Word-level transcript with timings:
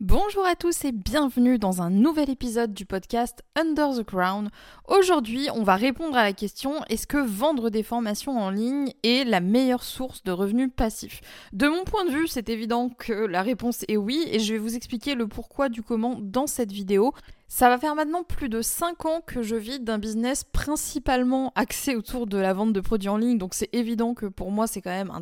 Bonjour 0.00 0.44
à 0.44 0.56
tous 0.56 0.84
et 0.84 0.92
bienvenue 0.92 1.58
dans 1.58 1.80
un 1.80 1.88
nouvel 1.88 2.28
épisode 2.28 2.74
du 2.74 2.84
podcast 2.84 3.42
Under 3.58 3.96
the 3.96 4.02
Crown. 4.02 4.50
Aujourd'hui, 4.86 5.48
on 5.54 5.62
va 5.62 5.76
répondre 5.76 6.18
à 6.18 6.22
la 6.22 6.34
question 6.34 6.84
est-ce 6.90 7.06
que 7.06 7.16
vendre 7.16 7.70
des 7.70 7.82
formations 7.82 8.38
en 8.38 8.50
ligne 8.50 8.92
est 9.02 9.24
la 9.24 9.40
meilleure 9.40 9.82
source 9.82 10.22
de 10.22 10.32
revenus 10.32 10.68
passifs? 10.76 11.22
De 11.54 11.66
mon 11.66 11.84
point 11.84 12.04
de 12.04 12.10
vue, 12.10 12.28
c'est 12.28 12.50
évident 12.50 12.90
que 12.90 13.14
la 13.14 13.40
réponse 13.40 13.86
est 13.88 13.96
oui 13.96 14.22
et 14.30 14.38
je 14.38 14.52
vais 14.52 14.58
vous 14.58 14.76
expliquer 14.76 15.14
le 15.14 15.28
pourquoi 15.28 15.70
du 15.70 15.82
comment 15.82 16.18
dans 16.20 16.46
cette 16.46 16.72
vidéo. 16.72 17.14
Ça 17.48 17.68
va 17.68 17.78
faire 17.78 17.94
maintenant 17.94 18.24
plus 18.24 18.48
de 18.48 18.60
5 18.60 19.06
ans 19.06 19.20
que 19.24 19.42
je 19.42 19.54
vis 19.54 19.78
d'un 19.78 19.98
business 19.98 20.42
principalement 20.42 21.52
axé 21.54 21.94
autour 21.94 22.26
de 22.26 22.38
la 22.38 22.52
vente 22.52 22.72
de 22.72 22.80
produits 22.80 23.08
en 23.08 23.16
ligne, 23.16 23.38
donc 23.38 23.54
c'est 23.54 23.72
évident 23.72 24.14
que 24.14 24.26
pour 24.26 24.50
moi 24.50 24.66
c'est 24.66 24.80
quand 24.80 24.90
même 24.90 25.12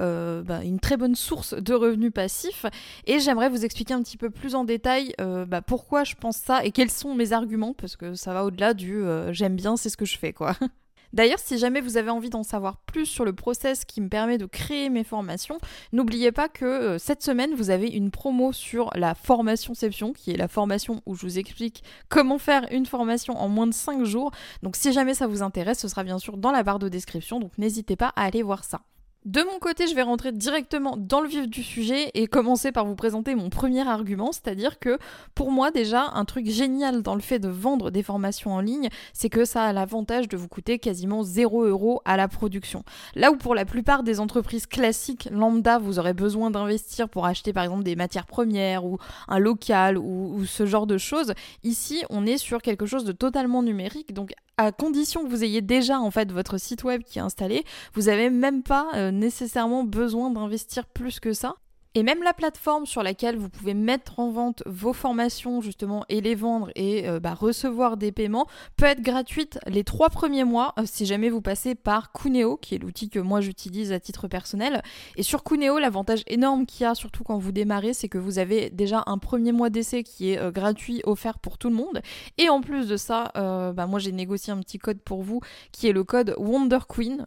euh, 0.00 0.42
bah, 0.42 0.64
une 0.64 0.80
très 0.80 0.96
bonne 0.96 1.14
source 1.14 1.52
de 1.52 1.74
revenus 1.74 2.12
passifs. 2.12 2.64
Et 3.06 3.20
j'aimerais 3.20 3.50
vous 3.50 3.66
expliquer 3.66 3.92
un 3.92 4.02
petit 4.02 4.16
peu 4.16 4.30
plus 4.30 4.54
en 4.54 4.64
détail 4.64 5.14
euh, 5.20 5.44
bah, 5.44 5.60
pourquoi 5.60 6.04
je 6.04 6.14
pense 6.14 6.38
ça 6.38 6.64
et 6.64 6.70
quels 6.72 6.90
sont 6.90 7.14
mes 7.14 7.32
arguments, 7.32 7.74
parce 7.74 7.96
que 7.96 8.14
ça 8.14 8.32
va 8.32 8.44
au-delà 8.44 8.72
du 8.72 8.96
euh, 8.96 9.30
j'aime 9.34 9.56
bien, 9.56 9.76
c'est 9.76 9.90
ce 9.90 9.98
que 9.98 10.06
je 10.06 10.18
fais 10.18 10.32
quoi. 10.32 10.56
D'ailleurs, 11.12 11.38
si 11.38 11.58
jamais 11.58 11.80
vous 11.80 11.96
avez 11.96 12.10
envie 12.10 12.30
d'en 12.30 12.42
savoir 12.42 12.76
plus 12.78 13.06
sur 13.06 13.24
le 13.24 13.32
process 13.32 13.84
qui 13.84 14.00
me 14.00 14.08
permet 14.08 14.38
de 14.38 14.46
créer 14.46 14.90
mes 14.90 15.04
formations, 15.04 15.58
n'oubliez 15.92 16.32
pas 16.32 16.48
que 16.48 16.64
euh, 16.64 16.98
cette 16.98 17.22
semaine, 17.22 17.54
vous 17.54 17.70
avez 17.70 17.88
une 17.88 18.10
promo 18.10 18.52
sur 18.52 18.90
la 18.94 19.14
formationception, 19.14 20.12
qui 20.12 20.30
est 20.30 20.36
la 20.36 20.48
formation 20.48 21.02
où 21.06 21.14
je 21.14 21.22
vous 21.22 21.38
explique 21.38 21.82
comment 22.08 22.38
faire 22.38 22.66
une 22.70 22.86
formation 22.86 23.36
en 23.36 23.48
moins 23.48 23.66
de 23.66 23.74
5 23.74 24.04
jours. 24.04 24.30
Donc 24.62 24.76
si 24.76 24.92
jamais 24.92 25.14
ça 25.14 25.26
vous 25.26 25.42
intéresse, 25.42 25.80
ce 25.80 25.88
sera 25.88 26.04
bien 26.04 26.18
sûr 26.18 26.36
dans 26.36 26.52
la 26.52 26.62
barre 26.62 26.78
de 26.78 26.88
description, 26.88 27.40
donc 27.40 27.56
n'hésitez 27.58 27.96
pas 27.96 28.12
à 28.16 28.24
aller 28.24 28.42
voir 28.42 28.64
ça. 28.64 28.82
De 29.26 29.42
mon 29.42 29.58
côté, 29.58 29.86
je 29.86 29.94
vais 29.94 30.00
rentrer 30.00 30.32
directement 30.32 30.96
dans 30.96 31.20
le 31.20 31.28
vif 31.28 31.46
du 31.46 31.62
sujet 31.62 32.10
et 32.14 32.26
commencer 32.26 32.72
par 32.72 32.86
vous 32.86 32.94
présenter 32.94 33.34
mon 33.34 33.50
premier 33.50 33.86
argument, 33.86 34.32
c'est-à-dire 34.32 34.78
que 34.78 34.98
pour 35.34 35.50
moi 35.50 35.70
déjà, 35.70 36.06
un 36.14 36.24
truc 36.24 36.46
génial 36.46 37.02
dans 37.02 37.14
le 37.14 37.20
fait 37.20 37.38
de 37.38 37.50
vendre 37.50 37.90
des 37.90 38.02
formations 38.02 38.54
en 38.54 38.60
ligne, 38.60 38.88
c'est 39.12 39.28
que 39.28 39.44
ça 39.44 39.64
a 39.64 39.74
l'avantage 39.74 40.26
de 40.26 40.38
vous 40.38 40.48
coûter 40.48 40.78
quasiment 40.78 41.22
0 41.22 41.64
euros 41.64 42.00
à 42.06 42.16
la 42.16 42.28
production. 42.28 42.82
Là 43.14 43.30
où 43.30 43.36
pour 43.36 43.54
la 43.54 43.66
plupart 43.66 44.04
des 44.04 44.20
entreprises 44.20 44.64
classiques 44.64 45.28
lambda, 45.30 45.76
vous 45.76 45.98
aurez 45.98 46.14
besoin 46.14 46.50
d'investir 46.50 47.10
pour 47.10 47.26
acheter 47.26 47.52
par 47.52 47.64
exemple 47.64 47.82
des 47.82 47.96
matières 47.96 48.26
premières 48.26 48.86
ou 48.86 48.96
un 49.28 49.38
local 49.38 49.98
ou, 49.98 50.32
ou 50.34 50.46
ce 50.46 50.64
genre 50.64 50.86
de 50.86 50.96
choses, 50.96 51.34
ici 51.62 52.02
on 52.08 52.24
est 52.24 52.38
sur 52.38 52.62
quelque 52.62 52.86
chose 52.86 53.04
de 53.04 53.12
totalement 53.12 53.62
numérique, 53.62 54.14
donc 54.14 54.32
à 54.60 54.72
condition 54.72 55.24
que 55.24 55.28
vous 55.30 55.42
ayez 55.42 55.62
déjà 55.62 55.98
en 55.98 56.10
fait 56.10 56.30
votre 56.30 56.58
site 56.58 56.84
web 56.84 57.02
qui 57.02 57.18
est 57.18 57.22
installé, 57.22 57.64
vous 57.94 58.02
n'avez 58.02 58.28
même 58.28 58.62
pas 58.62 58.88
euh, 58.94 59.10
nécessairement 59.10 59.84
besoin 59.84 60.30
d'investir 60.30 60.86
plus 60.86 61.18
que 61.18 61.32
ça. 61.32 61.54
Et 61.96 62.04
même 62.04 62.22
la 62.22 62.32
plateforme 62.32 62.86
sur 62.86 63.02
laquelle 63.02 63.36
vous 63.36 63.48
pouvez 63.48 63.74
mettre 63.74 64.20
en 64.20 64.30
vente 64.30 64.62
vos 64.64 64.92
formations 64.92 65.60
justement 65.60 66.04
et 66.08 66.20
les 66.20 66.36
vendre 66.36 66.70
et 66.76 67.08
euh, 67.08 67.18
bah, 67.18 67.34
recevoir 67.34 67.96
des 67.96 68.12
paiements 68.12 68.46
peut 68.76 68.84
être 68.84 69.00
gratuite 69.00 69.58
les 69.66 69.82
trois 69.82 70.08
premiers 70.08 70.44
mois 70.44 70.72
euh, 70.78 70.82
si 70.84 71.04
jamais 71.04 71.30
vous 71.30 71.40
passez 71.40 71.74
par 71.74 72.12
Cuneo, 72.12 72.56
qui 72.58 72.76
est 72.76 72.78
l'outil 72.78 73.10
que 73.10 73.18
moi 73.18 73.40
j'utilise 73.40 73.90
à 73.90 73.98
titre 73.98 74.28
personnel. 74.28 74.82
Et 75.16 75.24
sur 75.24 75.42
Cuneo, 75.42 75.80
l'avantage 75.80 76.22
énorme 76.28 76.64
qu'il 76.64 76.84
y 76.84 76.86
a, 76.86 76.94
surtout 76.94 77.24
quand 77.24 77.38
vous 77.38 77.50
démarrez, 77.50 77.92
c'est 77.92 78.08
que 78.08 78.18
vous 78.18 78.38
avez 78.38 78.70
déjà 78.70 79.02
un 79.06 79.18
premier 79.18 79.50
mois 79.50 79.68
d'essai 79.68 80.04
qui 80.04 80.30
est 80.30 80.38
euh, 80.38 80.52
gratuit, 80.52 81.02
offert 81.02 81.40
pour 81.40 81.58
tout 81.58 81.70
le 81.70 81.74
monde. 81.74 82.02
Et 82.38 82.48
en 82.50 82.60
plus 82.60 82.86
de 82.86 82.96
ça, 82.96 83.32
bah, 83.34 83.86
moi 83.88 83.98
j'ai 83.98 84.12
négocié 84.12 84.52
un 84.52 84.58
petit 84.58 84.78
code 84.78 85.00
pour 85.00 85.22
vous 85.22 85.40
qui 85.72 85.88
est 85.88 85.92
le 85.92 86.04
code 86.04 86.36
Wonder 86.38 86.78
Queen, 86.88 87.26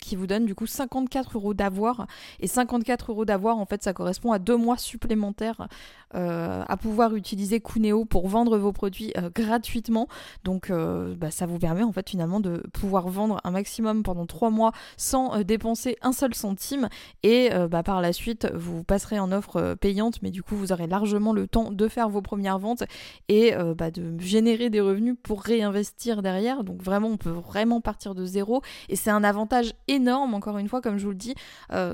qui 0.00 0.16
vous 0.16 0.26
donne 0.26 0.46
du 0.46 0.54
coup 0.54 0.66
54 0.66 1.36
euros 1.36 1.52
d'avoir. 1.52 2.06
Et 2.40 2.46
54 2.46 3.10
euros 3.10 3.24
d'avoir, 3.24 3.58
en 3.58 3.66
fait, 3.66 3.81
ça 3.82 3.92
correspond 3.92 4.32
à 4.32 4.38
deux 4.38 4.56
mois 4.56 4.78
supplémentaires 4.78 5.66
euh, 6.14 6.62
à 6.68 6.76
pouvoir 6.76 7.14
utiliser 7.14 7.60
Cuneo 7.60 8.04
pour 8.04 8.28
vendre 8.28 8.58
vos 8.58 8.72
produits 8.72 9.12
euh, 9.16 9.30
gratuitement. 9.34 10.08
Donc 10.44 10.68
euh, 10.68 11.14
bah, 11.16 11.30
ça 11.30 11.46
vous 11.46 11.58
permet 11.58 11.82
en 11.82 11.92
fait 11.92 12.10
finalement 12.10 12.40
de 12.40 12.62
pouvoir 12.74 13.08
vendre 13.08 13.40
un 13.44 13.50
maximum 13.50 14.02
pendant 14.02 14.26
trois 14.26 14.50
mois 14.50 14.72
sans 14.98 15.42
dépenser 15.42 15.96
un 16.02 16.12
seul 16.12 16.34
centime 16.34 16.88
et 17.22 17.50
bah, 17.70 17.82
par 17.82 18.00
la 18.00 18.12
suite 18.12 18.50
vous 18.54 18.84
passerez 18.84 19.18
en 19.18 19.32
offre 19.32 19.74
payante 19.80 20.20
mais 20.22 20.30
du 20.30 20.42
coup 20.42 20.56
vous 20.56 20.72
aurez 20.72 20.86
largement 20.86 21.32
le 21.32 21.46
temps 21.46 21.70
de 21.70 21.88
faire 21.88 22.08
vos 22.08 22.20
premières 22.20 22.58
ventes 22.58 22.84
et 23.28 23.54
bah, 23.76 23.90
de 23.90 24.18
générer 24.18 24.70
des 24.70 24.80
revenus 24.80 25.16
pour 25.22 25.42
réinvestir 25.42 26.22
derrière. 26.22 26.64
Donc 26.64 26.82
vraiment 26.82 27.08
on 27.08 27.16
peut 27.16 27.30
vraiment 27.30 27.80
partir 27.80 28.14
de 28.14 28.24
zéro 28.24 28.62
et 28.88 28.96
c'est 28.96 29.10
un 29.10 29.24
avantage 29.24 29.74
énorme 29.88 30.34
encore 30.34 30.58
une 30.58 30.68
fois 30.68 30.80
comme 30.80 30.98
je 30.98 31.04
vous 31.04 31.10
le 31.10 31.16
dis, 31.16 31.34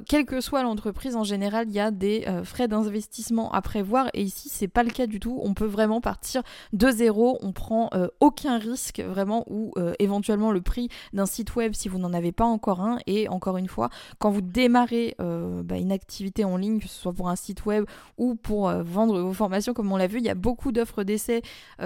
quelle 0.06 0.24
que 0.24 0.40
soit 0.40 0.62
l'entreprise 0.62 1.16
en 1.16 1.24
général 1.24 1.66
il 1.68 1.74
y 1.78 1.80
a 1.80 1.90
des 1.90 2.26
frais 2.44 2.68
d'investissement 2.68 3.50
à 3.52 3.62
prévoir. 3.62 4.08
Et 4.14 4.22
ici 4.22 4.48
c'est 4.48 4.68
pas 4.68 4.82
le 4.82 4.90
cas 4.90 5.06
du 5.06 5.20
tout. 5.20 5.40
On 5.42 5.54
peut 5.54 5.66
vraiment 5.66 6.00
partir 6.00 6.42
de 6.72 6.90
zéro, 6.90 7.38
on 7.42 7.52
prend 7.52 7.90
euh, 7.94 8.08
aucun 8.20 8.58
risque 8.58 9.00
vraiment 9.00 9.44
ou 9.48 9.72
euh, 9.76 9.94
éventuellement 9.98 10.52
le 10.52 10.60
prix 10.60 10.88
d'un 11.12 11.26
site 11.26 11.54
web 11.56 11.72
si 11.74 11.88
vous 11.88 11.98
n'en 11.98 12.12
avez 12.12 12.32
pas 12.32 12.44
encore 12.44 12.80
un. 12.80 12.98
Et 13.06 13.28
encore 13.28 13.56
une 13.56 13.68
fois 13.68 13.90
quand 14.18 14.30
vous 14.30 14.40
démarrez 14.40 15.14
euh, 15.20 15.62
bah, 15.62 15.76
une 15.76 15.92
activité 15.92 16.44
en 16.44 16.56
ligne 16.56 16.80
que 16.80 16.88
ce 16.88 17.00
soit 17.00 17.12
pour 17.12 17.28
un 17.28 17.36
site 17.36 17.66
web 17.66 17.84
ou 18.16 18.34
pour 18.34 18.70
vendre 18.70 19.20
vos 19.20 19.32
formations 19.32 19.72
comme 19.72 19.92
on 19.92 19.96
l'a 19.96 20.06
vu 20.06 20.18
il 20.18 20.24
y 20.24 20.30
a 20.30 20.34
beaucoup 20.34 20.72
d'offres 20.72 21.04
d'essai 21.04 21.42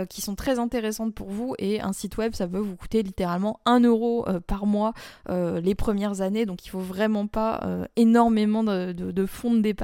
qui 0.08 0.20
sont 0.20 0.34
très 0.34 0.58
intéressantes 0.58 1.14
pour 1.14 1.28
vous. 1.28 1.54
Et 1.58 1.80
un 1.80 1.92
site 1.92 2.16
web 2.16 2.34
ça 2.34 2.46
peut 2.46 2.58
vous 2.58 2.76
coûter 2.76 3.02
littéralement 3.02 3.60
1 3.66 3.80
euro 3.80 4.26
par 4.46 4.66
mois 4.66 4.92
les 5.28 5.74
premières 5.74 6.20
années. 6.20 6.46
Donc 6.46 6.64
il 6.64 6.68
faut 6.68 6.78
vraiment 6.80 7.26
pas 7.26 7.60
énormément 7.96 8.64
de, 8.64 8.92
de 8.92 9.26
fonds 9.26 9.54
de 9.54 9.60
départ 9.60 9.81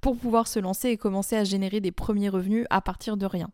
pour 0.00 0.16
pouvoir 0.16 0.46
se 0.46 0.58
lancer 0.58 0.90
et 0.90 0.96
commencer 0.96 1.36
à 1.36 1.44
générer 1.44 1.80
des 1.80 1.92
premiers 1.92 2.28
revenus 2.28 2.66
à 2.70 2.80
partir 2.80 3.16
de 3.16 3.26
rien. 3.26 3.50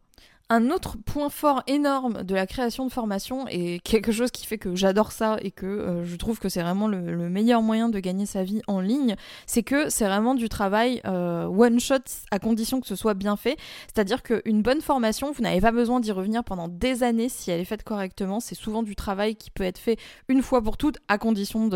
Un 0.50 0.70
autre 0.70 0.98
point 1.06 1.30
fort 1.30 1.62
énorme 1.66 2.22
de 2.22 2.34
la 2.34 2.46
création 2.46 2.86
de 2.86 2.92
formation 2.92 3.48
et 3.48 3.80
quelque 3.82 4.12
chose 4.12 4.30
qui 4.30 4.46
fait 4.46 4.58
que 4.58 4.76
j'adore 4.76 5.10
ça 5.10 5.38
et 5.40 5.50
que 5.50 5.64
euh, 5.64 6.04
je 6.04 6.16
trouve 6.16 6.38
que 6.38 6.50
c'est 6.50 6.60
vraiment 6.60 6.86
le, 6.86 7.00
meilleur 7.30 7.62
moyen 7.62 7.88
de 7.88 7.98
gagner 7.98 8.26
sa 8.26 8.42
vie 8.42 8.60
en 8.66 8.80
ligne, 8.80 9.16
c'est 9.46 9.62
que 9.62 9.88
c'est 9.88 10.04
vraiment 10.04 10.34
du 10.34 10.50
travail 10.50 11.00
euh, 11.06 11.46
one 11.46 11.80
shot 11.80 11.94
à 12.30 12.38
condition 12.38 12.82
que 12.82 12.86
ce 12.86 12.94
soit 12.94 13.14
bien 13.14 13.36
fait. 13.36 13.56
C'est-à-dire 13.86 14.22
qu'une 14.22 14.60
bonne 14.60 14.82
formation, 14.82 15.32
vous 15.32 15.42
n'avez 15.42 15.62
pas 15.62 15.72
besoin 15.72 15.98
d'y 15.98 16.12
revenir 16.12 16.44
pendant 16.44 16.68
des 16.68 17.02
années 17.02 17.30
si 17.30 17.50
elle 17.50 17.60
est 17.60 17.64
faite 17.64 17.82
correctement. 17.82 18.38
C'est 18.38 18.54
souvent 18.54 18.82
du 18.82 18.94
travail 18.96 19.36
qui 19.36 19.50
peut 19.50 19.64
être 19.64 19.78
fait 19.78 19.98
une 20.28 20.42
fois 20.42 20.60
pour 20.60 20.76
toutes 20.76 20.98
à 21.08 21.16
condition 21.16 21.68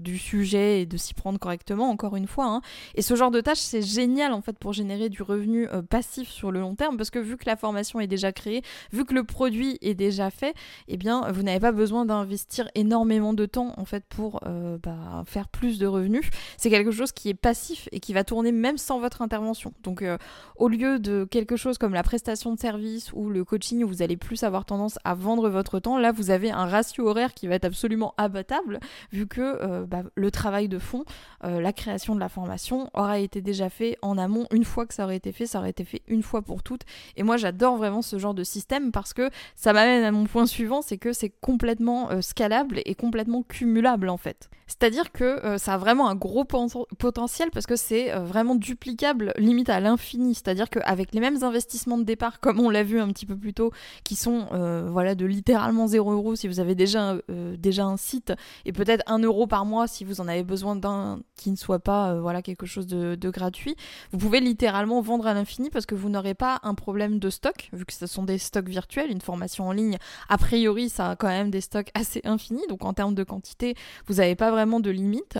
du 0.00 0.18
sujet 0.18 0.82
et 0.82 0.86
de 0.86 0.96
s'y 0.96 1.14
prendre 1.14 1.38
correctement, 1.38 1.90
encore 1.90 2.16
une 2.16 2.26
fois. 2.26 2.46
Hein. 2.46 2.60
Et 2.96 3.02
ce 3.02 3.14
genre 3.14 3.30
de 3.30 3.40
tâche, 3.40 3.60
c'est 3.60 3.82
génial 3.82 4.32
en 4.32 4.40
fait 4.40 4.58
pour 4.58 4.72
générer 4.72 5.08
du 5.08 5.22
revenu 5.22 5.68
euh, 5.68 5.82
passif 5.82 6.28
sur 6.28 6.50
le 6.50 6.58
long 6.58 6.74
terme 6.74 6.96
parce 6.96 7.10
que 7.10 7.20
vu 7.20 7.36
que 7.36 7.44
la 7.46 7.56
formation 7.56 8.00
est 8.00 8.06
créé, 8.32 8.62
vu 8.92 9.04
que 9.04 9.14
le 9.14 9.24
produit 9.24 9.78
est 9.82 9.94
déjà 9.94 10.30
fait, 10.30 10.54
eh 10.88 10.96
bien, 10.96 11.30
vous 11.32 11.42
n'avez 11.42 11.60
pas 11.60 11.72
besoin 11.72 12.04
d'investir 12.04 12.68
énormément 12.74 13.32
de 13.32 13.46
temps 13.46 13.74
en 13.76 13.84
fait 13.84 14.04
pour 14.08 14.40
euh, 14.46 14.78
bah, 14.82 15.22
faire 15.26 15.48
plus 15.48 15.78
de 15.78 15.86
revenus. 15.86 16.28
C'est 16.56 16.70
quelque 16.70 16.90
chose 16.90 17.12
qui 17.12 17.28
est 17.28 17.34
passif 17.34 17.88
et 17.92 18.00
qui 18.00 18.12
va 18.12 18.24
tourner 18.24 18.52
même 18.52 18.78
sans 18.78 18.98
votre 18.98 19.22
intervention. 19.22 19.72
Donc, 19.82 20.02
euh, 20.02 20.18
au 20.56 20.68
lieu 20.68 20.98
de 20.98 21.26
quelque 21.30 21.56
chose 21.56 21.78
comme 21.78 21.94
la 21.94 22.02
prestation 22.02 22.54
de 22.54 22.58
service 22.58 23.12
ou 23.12 23.28
le 23.28 23.44
coaching 23.44 23.84
où 23.84 23.88
vous 23.88 24.02
allez 24.02 24.16
plus 24.16 24.42
avoir 24.42 24.64
tendance 24.64 24.98
à 25.04 25.14
vendre 25.14 25.48
votre 25.48 25.78
temps, 25.78 25.98
là, 25.98 26.12
vous 26.12 26.30
avez 26.30 26.50
un 26.50 26.66
ratio 26.66 27.08
horaire 27.08 27.34
qui 27.34 27.46
va 27.46 27.54
être 27.54 27.64
absolument 27.64 28.14
abattable 28.16 28.80
vu 29.12 29.26
que 29.26 29.40
euh, 29.40 29.86
bah, 29.86 30.02
le 30.14 30.30
travail 30.30 30.68
de 30.68 30.78
fond, 30.78 31.04
la 31.42 31.72
création 31.72 32.16
de 32.16 32.20
la 32.20 32.28
formation 32.28 32.90
aura 32.92 33.20
été 33.20 33.40
déjà 33.40 33.70
fait 33.70 33.96
en 34.02 34.18
amont. 34.18 34.46
Une 34.50 34.64
fois 34.64 34.86
que 34.86 34.94
ça 34.94 35.04
aurait 35.04 35.16
été 35.16 35.32
fait, 35.32 35.46
ça 35.46 35.58
aurait 35.58 35.70
été 35.70 35.84
fait 35.84 36.02
une 36.08 36.22
fois 36.22 36.42
pour 36.42 36.62
toutes. 36.62 36.82
Et 37.16 37.22
moi, 37.22 37.36
j'adore 37.36 37.76
vraiment 37.76 38.02
ce 38.06 38.18
genre 38.18 38.34
de 38.34 38.44
système 38.44 38.92
parce 38.92 39.12
que 39.12 39.30
ça 39.54 39.72
m'amène 39.72 40.04
à 40.04 40.12
mon 40.12 40.24
point 40.24 40.46
suivant, 40.46 40.82
c'est 40.82 40.98
que 40.98 41.12
c'est 41.12 41.30
complètement 41.40 42.10
euh, 42.10 42.20
scalable 42.20 42.80
et 42.84 42.94
complètement 42.94 43.42
cumulable 43.42 44.08
en 44.08 44.16
fait. 44.16 44.48
C'est-à-dire 44.66 45.12
que 45.12 45.24
euh, 45.24 45.58
ça 45.58 45.74
a 45.74 45.78
vraiment 45.78 46.08
un 46.08 46.16
gros 46.16 46.44
potentiel 46.44 47.50
parce 47.52 47.66
que 47.66 47.76
c'est 47.76 48.12
euh, 48.12 48.24
vraiment 48.24 48.54
duplicable 48.54 49.32
limite 49.36 49.68
à 49.68 49.80
l'infini. 49.80 50.34
C'est-à-dire 50.34 50.70
qu'avec 50.70 51.14
les 51.14 51.20
mêmes 51.20 51.42
investissements 51.42 51.98
de 51.98 52.04
départ, 52.04 52.40
comme 52.40 52.60
on 52.60 52.70
l'a 52.70 52.82
vu 52.82 53.00
un 53.00 53.08
petit 53.08 53.26
peu 53.26 53.36
plus 53.36 53.54
tôt, 53.54 53.70
qui 54.04 54.16
sont 54.16 54.46
voilà 54.90 55.14
de 55.14 55.26
littéralement 55.26 55.86
0 55.86 56.12
euros 56.12 56.36
si 56.36 56.48
vous 56.48 56.60
avez 56.60 56.74
déjà, 56.74 57.16
déjà 57.28 57.84
un 57.84 57.96
site 57.96 58.32
et 58.64 58.72
peut-être 58.72 59.02
1 59.06 59.18
euro 59.20 59.46
par 59.46 59.64
mois 59.64 59.86
si 59.86 60.04
vous 60.04 60.20
en 60.20 60.28
avez 60.28 60.42
besoin 60.42 60.76
d'un 60.76 61.20
qui 61.36 61.50
ne 61.50 61.56
soit 61.56 61.78
pas 61.78 62.18
voilà 62.20 62.42
quelque 62.42 62.66
chose 62.66 62.86
de, 62.86 63.14
de 63.14 63.30
gratuit, 63.30 63.76
vous 64.12 64.18
pouvez 64.18 64.40
littéralement 64.40 65.00
vendre 65.00 65.26
à 65.26 65.34
l'infini 65.34 65.70
parce 65.70 65.86
que 65.86 65.94
vous 65.94 66.08
n'aurez 66.08 66.34
pas 66.34 66.60
un 66.62 66.74
problème 66.74 67.18
de 67.18 67.30
stock 67.30 67.68
vu 67.72 67.84
que 67.84 67.92
ce 67.98 68.06
sont 68.06 68.24
des 68.24 68.38
stocks 68.38 68.68
virtuels. 68.68 69.10
Une 69.10 69.20
formation 69.20 69.68
en 69.68 69.72
ligne, 69.72 69.98
a 70.28 70.38
priori, 70.38 70.88
ça 70.88 71.10
a 71.10 71.16
quand 71.16 71.28
même 71.28 71.50
des 71.50 71.60
stocks 71.60 71.90
assez 71.94 72.20
infinis. 72.24 72.66
Donc 72.68 72.84
en 72.84 72.92
termes 72.92 73.14
de 73.14 73.24
quantité, 73.24 73.74
vous 74.06 74.14
n'avez 74.14 74.36
pas 74.36 74.50
vraiment 74.50 74.80
de 74.80 74.90
limite. 74.90 75.38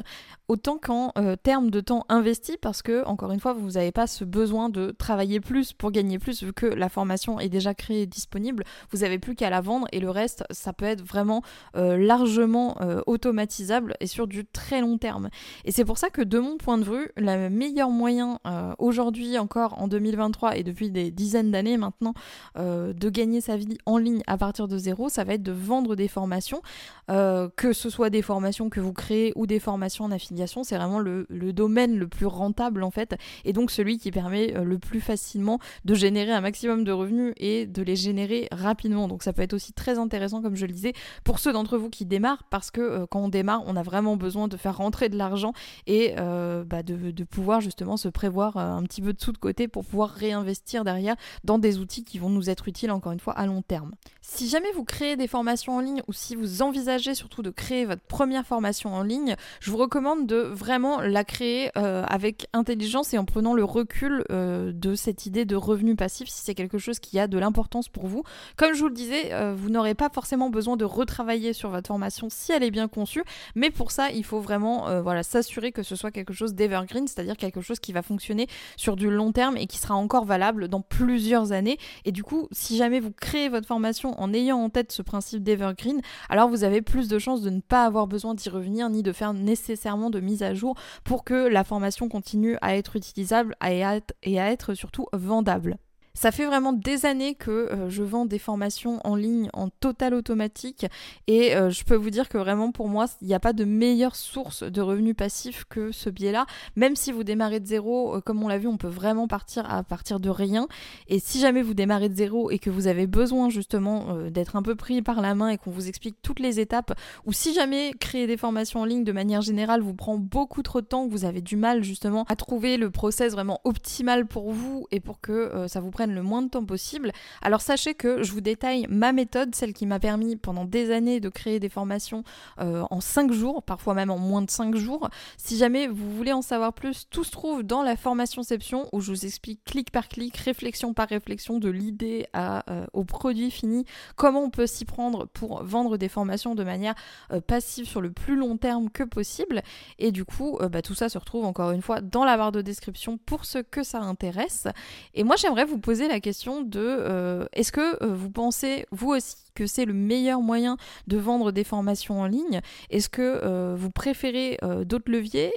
Autant 0.49 0.79
qu'en 0.79 1.13
euh, 1.19 1.35
termes 1.35 1.71
de 1.71 1.81
temps 1.81 2.05
investi, 2.09 2.57
parce 2.61 2.81
que, 2.83 3.05
encore 3.05 3.33
une 3.33 3.41
fois, 3.41 3.53
vous 3.53 3.73
n'avez 3.73 3.91
pas 3.91 4.07
ce 4.07 4.25
besoin 4.25 4.69
de 4.69 4.93
travailler 4.93 5.41
plus 5.41 5.73
pour 5.73 5.91
gagner 5.91 6.19
plus, 6.21 6.45
vu 6.45 6.53
que 6.53 6.67
la 6.67 6.89
formation 6.89 7.41
est 7.41 7.49
déjà 7.49 7.75
créée 7.75 8.03
et 8.03 8.07
disponible. 8.07 8.63
Vous 8.93 8.99
n'avez 8.99 9.19
plus 9.19 9.35
qu'à 9.35 9.51
la 9.51 9.61
vendre 9.61 9.89
et 9.91 9.99
le 9.99 10.11
reste, 10.11 10.45
ça 10.51 10.73
peut 10.73 10.85
être 10.85 11.03
vraiment 11.03 11.43
euh, 11.77 11.97
largement 11.97 12.77
euh, 12.81 13.01
automatisable 13.07 13.95
et 13.99 14.07
sur 14.07 14.29
du 14.29 14.47
très 14.47 14.81
long 14.81 14.99
terme. 14.99 15.31
Et 15.65 15.73
c'est 15.73 15.85
pour 15.85 15.99
ça 15.99 16.11
que, 16.11 16.23
de 16.23 16.39
mon 16.39 16.59
point 16.59 16.79
de 16.79 16.85
vue, 16.85 17.11
le 17.17 17.49
meilleur 17.49 17.91
moyen 17.91 18.39
aujourd'hui 18.79 19.39
encore 19.39 19.81
en 19.81 19.89
2023 19.89 20.57
et 20.57 20.63
depuis 20.63 20.91
des 20.91 21.11
dizaines 21.11 21.51
d'années 21.51 21.77
maintenant 21.77 22.15
de 22.57 23.11
gagner 23.11 23.41
sa 23.41 23.57
vie 23.57 23.79
en 23.87 23.99
ligne 23.99 24.23
à 24.27 24.37
partir 24.39 24.69
de 24.69 24.79
zéro, 24.79 25.09
ça 25.09 25.25
va 25.25 25.35
être 25.35 25.43
de 25.43 25.53
vendre 25.53 25.97
des 25.97 26.09
formations, 26.09 26.63
que 27.09 27.73
ce 27.73 27.91
soit 27.91 28.11
des 28.11 28.23
formations 28.23 28.69
que 28.69 28.81
vous 28.81 28.93
créez 28.93 29.33
ou 29.37 29.47
des 29.47 29.61
formations 29.61 30.05
en 30.05 30.11
affiliation. 30.11 30.65
C'est 30.65 30.77
vraiment 30.77 30.99
le, 30.99 31.27
domaine 31.53 31.97
le 31.99 32.09
plus 32.09 32.27
rentable 32.27 32.83
en 32.83 32.91
fait 32.91 33.17
et 33.45 33.53
donc 33.53 33.71
celui 33.71 33.99
qui 33.99 34.11
permet 34.11 34.53
le 34.53 34.79
plus 34.79 35.01
facilement 35.01 35.59
de 35.85 35.95
générer 35.95 36.33
un 36.33 36.41
maximum 36.41 36.85
de 36.85 36.93
revenus 36.93 37.33
et 37.37 37.67
de 37.67 37.83
les 37.83 37.97
générer 37.97 38.49
rapidement. 38.53 39.09
Donc 39.09 39.23
ça 39.23 39.33
peut 39.33 39.43
être 39.43 39.55
aussi 39.55 39.73
très 39.73 39.99
intéressant 39.99 40.43
comme 40.43 40.57
je 40.57 40.67
le 40.67 40.73
disais 40.73 40.93
pour 41.25 41.39
ceux 41.39 41.53
d'entre 41.53 41.79
vous 41.79 41.91
qui 41.91 42.05
démarrent 42.05 42.45
parce 42.51 42.71
que 42.71 43.07
quand 43.07 43.21
on 43.21 43.29
démarre 43.29 43.63
on 43.67 43.77
a 43.77 43.83
vraiment 43.83 44.17
besoin 44.17 44.49
de 44.49 44.57
faire 44.57 44.77
rentrer 44.77 45.09
de 45.09 45.17
l'argent 45.17 45.53
et 45.87 46.15
bah, 46.17 46.83
de, 46.83 47.11
de, 47.11 47.25
pouvoir 47.25 47.61
justement 47.61 47.97
se 47.97 48.09
prévoir 48.09 48.57
un 48.57 48.83
petit 48.83 49.03
peu 49.03 49.13
de 49.13 49.21
sous 49.21 49.33
de 49.33 49.39
côté 49.39 49.69
pour 49.69 49.85
pouvoir 49.85 50.11
réinvestir 50.11 50.85
derrière 50.85 51.17
dans 51.45 51.59
des 51.59 51.79
outils 51.79 52.05
qui 52.05 52.19
vont 52.19 52.31
nous 52.37 52.51
être 52.51 52.69
utiles 52.69 52.91
encore 52.91 53.13
une 53.13 53.21
fois 53.21 53.33
à 53.35 53.47
long 53.47 53.63
terme. 53.63 53.93
Si 54.21 54.49
jamais 54.49 54.71
vous 54.73 54.85
créez 54.85 55.17
des 55.17 55.29
formations 55.29 55.77
en 55.77 55.81
ligne 55.81 56.03
ou 56.09 56.13
si 56.13 56.35
vous 56.35 56.61
envisagez 56.61 57.15
surtout 57.15 57.43
de 57.43 57.51
créer 57.51 57.85
votre 57.85 58.03
première 58.03 58.47
formation 58.47 58.93
en 58.93 59.03
ligne, 59.03 59.37
je 59.61 59.71
vous 59.71 59.77
recommande 59.77 60.27
de 60.27 60.37
vraiment 60.37 61.01
la 61.01 61.25
créer 61.25 61.71
euh, 61.77 62.05
avec 62.09 62.49
intelligence 62.53 63.15
et 63.15 63.19
en 63.19 63.25
prenant 63.25 63.55
le 63.55 63.65
recul 63.65 64.25
euh, 64.31 64.73
de 64.73 64.95
cette 64.95 65.27
idée 65.27 65.45
de 65.45 65.57
revenu 65.57 65.97
passif 65.97 66.29
si 66.29 66.43
c'est 66.43 66.55
quelque 66.55 66.79
chose 66.79 66.99
qui 66.99 67.19
a 67.19 67.29
de 67.29 67.39
l'importance 67.39 67.89
pour 67.89 68.07
vous. 68.07 68.25
Comme 68.57 68.75
je 68.75 68.81
vous 68.81 68.89
le 68.89 68.95
disais, 68.95 69.33
euh, 69.33 69.55
vous 69.57 69.71
n'aurez 69.71 69.95
pas 69.95 70.11
forcément 70.11 70.51
besoin 70.51 70.77
de 70.77 70.85
retravailler 70.85 71.53
sur 71.53 71.71
votre 71.71 71.89
formation 71.89 72.29
si 72.29 72.53
elle 72.53 72.63
est 72.63 72.71
bien 72.71 72.89
conçue, 72.89 73.25
mais 73.55 73.71
pour 73.71 73.91
ça, 73.91 74.11
il 74.11 74.25
faut 74.25 74.41
vraiment 74.41 75.01
voilà, 75.03 75.23
s'assurer 75.23 75.73
que 75.73 75.83
ce 75.83 75.97
soit 75.97 76.11
quelque 76.11 76.33
chose 76.33 76.55
d'evergreen, 76.55 77.07
c'est-à-dire 77.07 77.37
quelque 77.37 77.61
chose 77.61 77.79
qui 77.79 77.93
va 77.93 78.03
fonctionner 78.03 78.49
sur 78.77 78.97
du 78.97 79.11
long 79.11 79.33
terme 79.33 79.57
et 79.57 79.67
qui 79.67 79.79
sera 79.79 79.95
encore 79.95 80.25
valable 80.25 80.69
dans 80.69 80.81
plusieurs 80.81 81.53
années. 81.53 81.79
Et 82.05 82.13
du 82.13 82.23
coup, 82.27 82.49
si 82.51 82.77
jamais 82.77 83.01
vous 83.01 83.13
créez 83.13 83.49
votre 83.49 83.67
formation 83.67 84.21
en 84.21 84.35
ayant 84.35 84.59
en 84.59 84.69
tête 84.69 84.93
ce 84.93 85.01
principe 85.01 85.43
d'evergreen, 85.43 86.03
alors 86.29 86.49
vous 86.49 86.65
avez 86.65 86.83
plus 86.83 87.09
de 87.09 87.19
chances 87.19 87.41
de 87.41 87.51
ne 87.51 87.61
pas 87.61 87.87
avoir 87.87 88.07
besoin 88.07 88.35
d'y 88.35 88.51
revenir 88.51 88.91
ni 88.91 89.03
de 89.03 89.13
faire 89.13 89.33
nécessairement 89.33 90.11
de 90.11 90.21
mise 90.21 90.43
à 90.43 90.53
jour 90.53 90.75
pour 91.05 91.25
que 91.25 91.47
la 91.49 91.65
formation 91.65 92.09
continue 92.09 92.59
à 92.61 92.77
être 92.77 92.97
utilisable 92.97 93.57
et 93.63 93.85
à 93.85 94.51
être 94.51 94.75
surtout 94.75 95.07
vendable. 95.13 95.79
Ça 96.17 96.33
fait 96.33 96.47
vraiment 96.47 96.73
des 96.73 97.05
années 97.05 97.35
que 97.35 97.51
euh, 97.51 97.91
je 97.91 98.03
vends 98.03 98.25
des 98.25 98.39
formations 98.39 99.01
en 99.05 99.17
ligne 99.17 99.51
en 99.53 99.69
total 99.69 100.15
automatique 100.15 100.87
et 101.27 101.55
euh, 101.55 101.69
je 101.69 101.85
peux 101.85 101.95
vous 101.95 102.09
dire 102.09 102.31
que 102.31 102.39
vraiment 102.39 102.73
pour 102.73 102.89
moi, 102.89 103.05
il 103.21 103.29
n'y 103.29 103.35
a 103.35 103.39
pas 103.39 103.53
de 103.53 103.67
meilleure 103.67 104.17
source 104.17 104.63
de 104.63 104.81
revenus 104.81 105.15
passifs 105.15 105.67
que 105.69 105.93
ce 105.93 106.09
biais-là. 106.09 106.47
Même 106.75 106.97
si 106.97 107.13
vous 107.13 107.23
démarrez 107.23 107.61
de 107.61 107.67
zéro, 107.67 108.17
euh, 108.17 108.21
comme 108.23 108.43
on 108.43 108.49
l'a 108.49 108.57
vu, 108.57 108.67
on 108.67 108.79
peut 108.79 108.89
vraiment 108.89 109.29
partir 109.29 109.71
à 109.71 109.83
partir 109.83 110.19
de 110.19 110.31
rien. 110.31 110.69
Et 111.09 111.19
si 111.19 111.39
jamais 111.39 111.61
vous 111.61 111.75
démarrez 111.75 112.09
de 112.09 112.15
zéro 112.15 112.51
et 112.51 112.59
que 112.59 112.71
vous 112.71 112.87
avez 112.87 113.07
besoin 113.07 113.51
justement 113.51 114.17
d'être 114.31 114.57
un 114.57 114.63
peu 114.63 114.75
pris 114.75 115.03
par 115.03 115.21
la 115.21 115.35
main 115.35 115.51
et 115.51 115.59
qu'on 115.59 115.71
vous 115.71 115.87
explique 115.87 116.17
toutes 116.23 116.41
les 116.41 116.61
étapes, 116.61 116.99
ou 117.27 117.35
si 117.35 117.53
jamais 117.53 117.93
créer 118.01 118.27
des 118.27 118.39
formations 118.39 118.81
en 118.81 118.85
ligne 118.87 119.05
de 119.05 119.13
manière 119.13 119.43
générale 119.43 119.83
vous 119.83 119.93
prend 119.93 120.17
beaucoup 120.17 120.63
trop 120.63 120.81
de 120.81 120.87
temps, 120.87 121.07
que 121.07 121.13
vous 121.13 121.27
avez 121.27 121.43
du 121.43 121.57
mal 121.57 121.85
justement 121.85 122.25
à 122.31 122.37
trouver 122.37 122.79
le 122.79 122.91
process 122.91 123.33
vraiment 123.33 123.61
optimal 123.65 124.27
pour 124.27 124.51
vous 124.53 124.87
et 124.91 125.01
pour 125.01 125.21
que 125.21 125.67
ça 125.69 125.81
vous 125.81 125.91
prenne 125.91 126.06
le 126.13 126.23
moins 126.23 126.43
de 126.43 126.49
temps 126.49 126.65
possible. 126.65 127.13
Alors 127.43 127.61
sachez 127.61 127.95
que 127.95 128.23
je 128.23 128.33
vous 128.33 128.41
détaille 128.41 128.87
ma 128.89 129.13
méthode, 129.13 129.55
celle 129.55 129.73
qui 129.73 129.87
m'a 129.87 129.99
permis 129.99 130.37
pendant 130.37 130.65
des 130.65 130.91
années 130.91 131.21
de 131.21 131.29
créer 131.29 131.61
des 131.61 131.69
formations 131.69 132.25
euh, 132.61 132.85
en 132.91 133.01
5 133.01 133.33
jours, 133.33 133.63
parfois 133.63 133.95
même 133.95 134.11
en 134.11 134.19
moins 134.19 134.43
de 134.43 134.51
5 134.51 134.77
jours. 134.77 135.09
Si 135.37 135.57
jamais 135.57 135.87
vous 135.87 136.11
voulez 136.15 136.33
en 136.33 136.43
savoir 136.43 136.73
plus, 136.73 137.07
tout 137.11 137.25
se 137.25 137.31
trouve 137.31 137.63
dans 137.63 137.83
la 137.83 137.97
formationception 137.97 138.89
où 138.93 139.01
je 139.01 139.11
vous 139.11 139.25
explique 139.25 139.65
clic 139.65 139.91
par 139.91 140.09
clic, 140.09 140.37
réflexion 140.37 140.95
par 140.95 141.09
réflexion, 141.09 141.59
de 141.59 141.71
l'idée 141.71 142.27
euh, 142.37 142.61
au 142.93 143.05
produit 143.05 143.51
fini, 143.51 143.85
comment 144.17 144.43
on 144.43 144.51
peut 144.51 144.67
s'y 144.67 144.85
prendre 144.85 145.27
pour 145.27 145.63
vendre 145.63 145.97
des 145.97 146.09
formations 146.09 146.55
de 146.55 146.65
manière 146.65 146.95
euh, 147.33 147.41
passive 147.41 147.87
sur 147.87 148.01
le 148.01 148.11
plus 148.11 148.37
long 148.37 148.57
terme 148.57 148.91
que 148.91 149.03
possible. 149.03 149.63
Et 149.99 150.13
du 150.13 150.25
coup, 150.25 150.59
bah, 150.71 150.83
tout 150.83 150.95
ça 150.95 151.09
se 151.09 151.19
retrouve 151.19 151.45
encore 151.45 151.71
une 151.71 151.83
fois 151.83 152.01
dans 152.01 152.25
la 152.25 152.37
barre 152.37 152.53
de 152.53 152.63
description 152.63 153.19
pour 153.19 153.45
ceux 153.45 153.63
que 153.63 153.83
ça 153.83 154.01
intéresse. 154.01 154.67
Et 155.15 155.25
moi, 155.25 155.37
j'aimerais 155.37 155.65
vous 155.65 155.79
poser 155.79 155.96
la 156.05 156.21
question 156.21 156.63
de 156.63 156.81
euh, 156.81 157.47
est-ce 157.53 157.73
que 157.73 158.03
euh, 158.03 158.15
vous 158.15 158.31
pensez, 158.31 158.87
vous 158.91 159.13
aussi, 159.13 159.37
que 159.55 159.67
c'est 159.67 159.87
le 159.87 159.95
meilleur 159.95 160.43
moyen 160.43 160.77
de 161.07 161.17
vendre 161.17 161.51
des 161.51 161.65
formations 161.65 162.21
en 162.21 162.27
ligne? 162.27 162.61
Est-ce 162.91 163.09
que 163.09 163.41
euh, 163.43 163.75
vous 163.77 163.91
préférez 163.91 164.59
d'autres 164.85 165.11
leviers? 165.11 165.51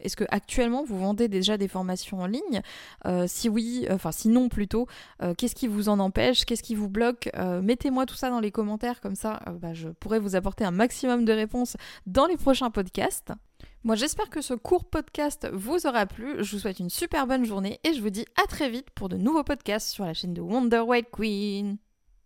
Est-ce 0.00 0.16
que 0.16 0.24
actuellement 0.30 0.82
vous 0.84 0.98
vendez 0.98 1.28
déjà 1.28 1.56
des 1.56 1.68
formations 1.68 2.20
en 2.20 2.26
ligne? 2.26 2.60
Si 3.28 3.48
oui, 3.48 3.86
enfin 3.90 4.10
sinon 4.10 4.48
plutôt, 4.48 4.88
qu'est-ce 5.38 5.54
qui 5.54 5.68
vous 5.68 5.88
en 5.88 6.00
empêche? 6.00 6.44
Qu'est-ce 6.44 6.64
qui 6.64 6.74
vous 6.74 6.88
bloque? 6.88 7.30
Mettez-moi 7.62 8.04
tout 8.04 8.16
ça 8.16 8.30
dans 8.30 8.40
les 8.40 8.50
commentaires, 8.50 9.00
comme 9.00 9.14
ça 9.14 9.40
bah, 9.62 9.74
je 9.74 9.90
pourrais 9.90 10.18
vous 10.18 10.34
apporter 10.34 10.64
un 10.64 10.72
maximum 10.72 11.24
de 11.24 11.32
réponses 11.32 11.76
dans 12.06 12.26
les 12.26 12.36
prochains 12.36 12.70
podcasts. 12.70 13.32
Moi 13.86 13.94
j'espère 13.94 14.30
que 14.30 14.40
ce 14.40 14.52
court 14.52 14.84
podcast 14.84 15.48
vous 15.52 15.86
aura 15.86 16.06
plu, 16.06 16.42
je 16.42 16.50
vous 16.50 16.58
souhaite 16.58 16.80
une 16.80 16.90
super 16.90 17.28
bonne 17.28 17.44
journée 17.44 17.78
et 17.84 17.94
je 17.94 18.00
vous 18.00 18.10
dis 18.10 18.24
à 18.34 18.44
très 18.48 18.68
vite 18.68 18.90
pour 18.90 19.08
de 19.08 19.16
nouveaux 19.16 19.44
podcasts 19.44 19.90
sur 19.90 20.04
la 20.04 20.12
chaîne 20.12 20.34
de 20.34 20.40
Wonder 20.40 20.80
White 20.80 21.06
Queen. 21.12 21.78